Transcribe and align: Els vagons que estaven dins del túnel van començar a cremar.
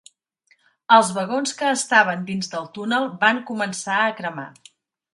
Els 0.95 1.11
vagons 1.17 1.53
que 1.59 1.69
estaven 1.81 2.25
dins 2.33 2.51
del 2.57 2.67
túnel 2.79 3.09
van 3.27 3.45
començar 3.53 4.03
a 4.09 4.13
cremar. 4.23 4.53